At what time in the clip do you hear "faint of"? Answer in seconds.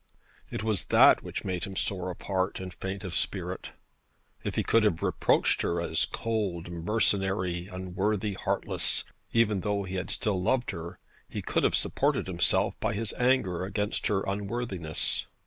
2.73-3.15